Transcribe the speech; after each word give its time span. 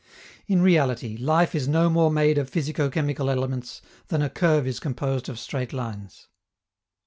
In 0.47 0.63
reality, 0.63 1.15
life 1.15 1.53
is 1.53 1.67
no 1.67 1.87
more 1.87 2.09
made 2.09 2.39
of 2.39 2.49
physico 2.49 2.89
chemical 2.89 3.29
elements 3.29 3.83
than 4.07 4.23
a 4.23 4.31
curve 4.31 4.65
is 4.65 4.79
composed 4.79 5.29
of 5.29 5.37
straight 5.37 5.73
lines. 5.73 6.27